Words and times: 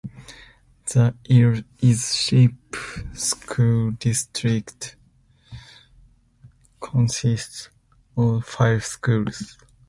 The 0.87 1.13
Islip 1.29 2.55
School 3.15 3.91
District 3.99 4.95
consists 6.79 7.69
of 8.17 8.43
five 8.43 8.83
schools. 8.83 9.59